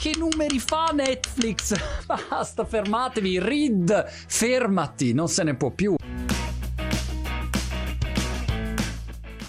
[0.00, 1.74] che numeri fa Netflix?
[2.08, 5.94] Basta, fermatevi, Reed, fermati, non se ne può più.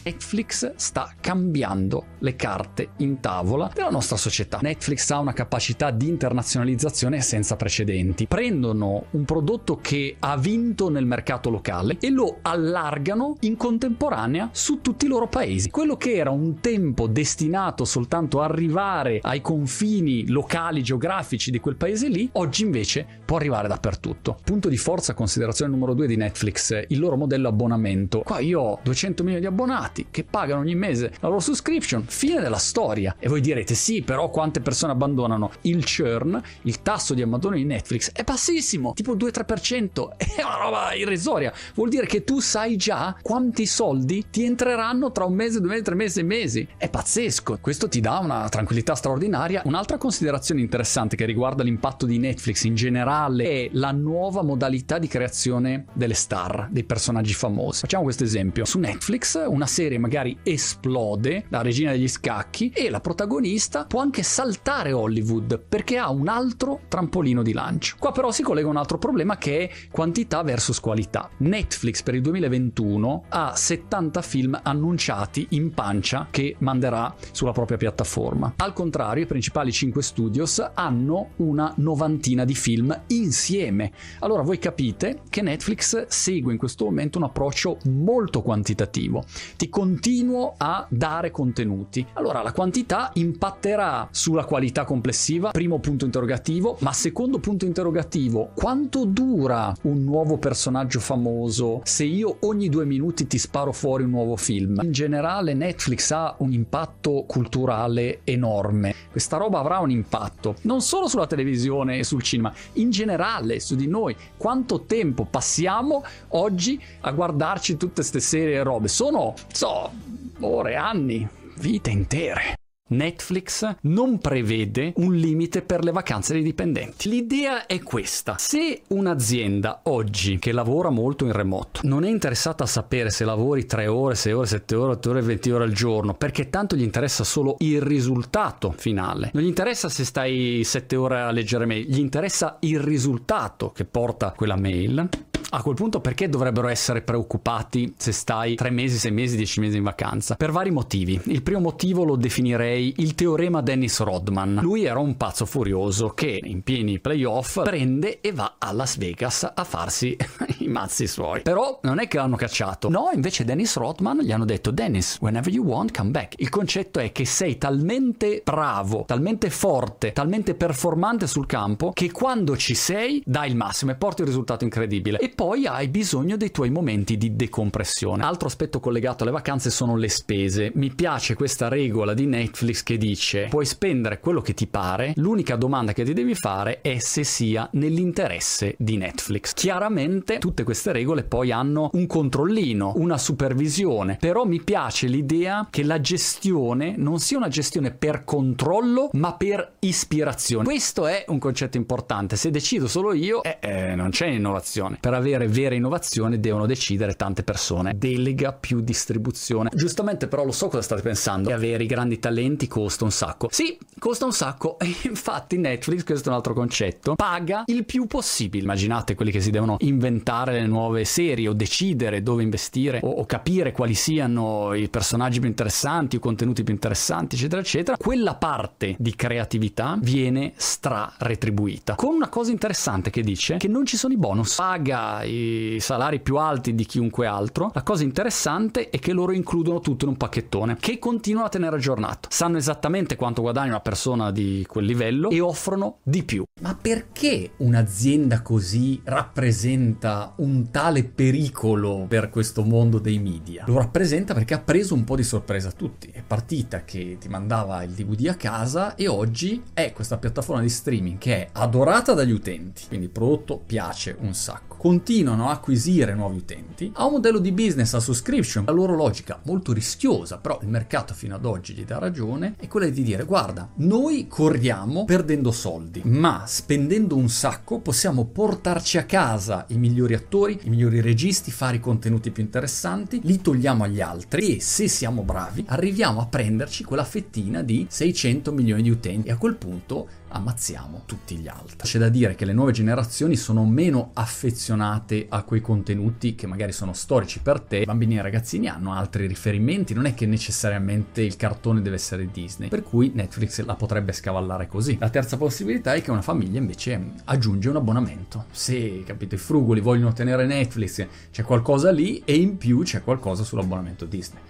[0.04, 4.58] Netflix sta cambiando le carte in tavola della nostra società.
[4.60, 8.26] Netflix ha una capacità di internazionalizzazione senza precedenti.
[8.26, 14.82] Prendono un prodotto che ha vinto nel mercato locale e lo allargano in contemporanea su
[14.82, 15.70] tutti i loro paesi.
[15.70, 21.76] Quello che era un tempo destinato soltanto a arrivare ai confini locali geografici di quel
[21.76, 24.40] paese lì, oggi invece può arrivare dappertutto.
[24.44, 28.22] Punto di forza, considerazione numero due di Netflix, il loro modello abbonamento.
[28.22, 32.06] Qua io ho 200 milioni di abbonati abbonati che pagano ogni mese la loro subscription,
[32.08, 33.16] fine della storia.
[33.20, 35.52] E voi direte sì, però quante persone abbandonano?
[35.62, 40.94] Il churn, il tasso di abbandono di Netflix è bassissimo, tipo 2-3%, è una roba
[40.94, 41.54] irrisoria.
[41.76, 45.84] Vuol dire che tu sai già quanti soldi ti entreranno tra un mese, due mesi,
[45.84, 46.68] tre mesi e mesi.
[46.78, 47.60] È pazzesco.
[47.62, 49.62] Questo ti dà una tranquillità straordinaria.
[49.66, 55.08] Un'altra considerazione interessante che riguarda l'impatto di Netflix in generale è la nuova modalità di
[55.08, 57.82] creazione delle star, dei personaggi famosi.
[57.82, 58.66] Facciamo questo esempio.
[58.66, 64.00] Su Netflix una serie serie magari esplode, la regina degli scacchi, e la protagonista può
[64.00, 67.96] anche saltare Hollywood perché ha un altro trampolino di lancio.
[67.98, 71.30] Qua però si collega un altro problema che è quantità versus qualità.
[71.38, 78.54] Netflix per il 2021 ha 70 film annunciati in pancia che manderà sulla propria piattaforma.
[78.58, 83.92] Al contrario, i principali 5 studios hanno una novantina di film insieme.
[84.20, 89.24] Allora voi capite che Netflix segue in questo momento un approccio molto quantitativo.
[89.58, 92.06] Ti continuo a dare contenuti.
[92.14, 99.06] Allora la quantità impatterà sulla qualità complessiva, primo punto interrogativo, ma secondo punto interrogativo, quanto
[99.06, 104.36] dura un nuovo personaggio famoso se io ogni due minuti ti sparo fuori un nuovo
[104.36, 104.82] film?
[104.84, 108.94] In generale Netflix ha un impatto culturale enorme.
[109.10, 113.76] Questa roba avrà un impatto non solo sulla televisione e sul cinema, in generale su
[113.76, 114.16] di noi.
[114.36, 118.90] Quanto tempo passiamo oggi a guardarci tutte queste serie e robe?
[118.90, 119.92] Sono so,
[120.40, 121.28] ore, anni,
[121.60, 122.56] vite intere.
[122.88, 127.08] Netflix non prevede un limite per le vacanze dei dipendenti.
[127.08, 128.38] L'idea è questa.
[128.40, 133.68] Se un'azienda oggi che lavora molto in remoto non è interessata a sapere se lavori
[133.68, 136.82] 3 ore, 6 ore, 7 ore, 8 ore, 20 ore al giorno, perché tanto gli
[136.82, 139.30] interessa solo il risultato finale.
[139.32, 143.86] Non gli interessa se stai 7 ore a leggere mail, gli interessa il risultato che
[143.86, 145.08] porta quella mail
[145.54, 149.78] a quel punto perché dovrebbero essere preoccupati se stai 3 mesi, 6 mesi, 10 mesi
[149.78, 150.36] in vacanza?
[150.36, 151.20] Per vari motivi.
[151.26, 154.60] Il primo motivo lo definirei il teorema Dennis Rodman.
[154.62, 159.50] Lui era un pazzo furioso che in pieni playoff prende e va a Las Vegas
[159.54, 160.16] a farsi
[160.60, 161.42] i mazzi suoi.
[161.42, 162.90] Però non è che l'hanno cacciato.
[162.90, 166.36] No, invece Dennis Rodman gli hanno detto Dennis, whenever you want, come back.
[166.38, 172.56] Il concetto è che sei talmente bravo, talmente forte, talmente performante sul campo che quando
[172.56, 175.18] ci sei dai il massimo e porti un risultato incredibile.
[175.18, 178.22] E poi hai bisogno dei tuoi momenti di decompressione.
[178.22, 180.72] Altro aspetto collegato alle vacanze sono le spese.
[180.76, 185.56] Mi piace questa regola di Netflix che dice puoi spendere quello che ti pare, l'unica
[185.56, 189.54] domanda che ti devi fare è se sia nell'interesse di Netflix.
[189.54, 195.82] Chiaramente tutte queste regole poi hanno un controllino, una supervisione, però mi piace l'idea che
[195.82, 200.66] la gestione non sia una gestione per controllo ma per ispirazione.
[200.66, 205.00] Questo è un concetto importante, se decido solo io eh, eh, non c'è innovazione.
[205.02, 207.94] Per avere avere vera innovazione devono decidere tante persone.
[207.96, 209.70] Delega più distribuzione.
[209.74, 211.50] Giustamente però lo so cosa state pensando.
[211.50, 213.48] Che avere i grandi talenti costa un sacco.
[213.52, 214.78] Sì, costa un sacco.
[214.92, 218.64] E infatti Netflix, questo è un altro concetto, paga il più possibile.
[218.64, 223.26] Immaginate quelli che si devono inventare le nuove serie o decidere dove investire o, o
[223.26, 227.98] capire quali siano i personaggi più interessanti, i contenuti più interessanti, eccetera, eccetera.
[227.98, 231.96] Quella parte di creatività viene stra retribuita.
[231.96, 234.56] Con una cosa interessante che dice che non ci sono i bonus.
[234.56, 237.72] Paga i salari più alti di chiunque altro.
[237.74, 241.76] La cosa interessante è che loro includono tutto in un pacchettone che continuano a tenere
[241.76, 242.30] aggiornato.
[242.32, 246.44] Sanno esattamente quanto guadagna una persona di quel livello e offrono di più.
[246.62, 253.64] Ma perché un'azienda così rappresenta un tale pericolo per questo mondo dei media?
[253.68, 256.10] Lo rappresenta perché ha preso un po' di sorpresa a tutti.
[256.12, 260.70] È partita che ti mandava il DVD a casa e oggi è questa piattaforma di
[260.70, 262.84] streaming che è adorata dagli utenti.
[262.88, 264.76] Quindi il prodotto piace un sacco.
[264.78, 268.96] Con continuano a acquisire nuovi utenti, ha un modello di business a subscription, la loro
[268.96, 273.02] logica molto rischiosa, però il mercato fino ad oggi gli dà ragione, è quella di
[273.02, 279.78] dire guarda, noi corriamo perdendo soldi, ma spendendo un sacco possiamo portarci a casa i
[279.80, 284.62] migliori attori, i migliori registi, fare i contenuti più interessanti, li togliamo agli altri e
[284.62, 289.30] se siamo bravi arriviamo a prenderci quella fettina di 600 milioni di utenti.
[289.30, 291.78] E a quel punto ammazziamo tutti gli altri.
[291.78, 296.72] C'è da dire che le nuove generazioni sono meno affezionate a quei contenuti che magari
[296.72, 297.78] sono storici per te.
[297.78, 302.30] I bambini e ragazzini hanno altri riferimenti, non è che necessariamente il cartone deve essere
[302.32, 304.98] Disney, per cui Netflix la potrebbe scavallare così.
[305.00, 308.46] La terza possibilità è che una famiglia invece aggiunge un abbonamento.
[308.52, 313.44] Se, capito, i frugoli vogliono tenere Netflix, c'è qualcosa lì e in più c'è qualcosa
[313.44, 314.42] sull'abbonamento Disney.